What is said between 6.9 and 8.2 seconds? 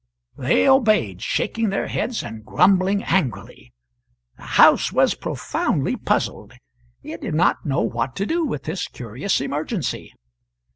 it did not know what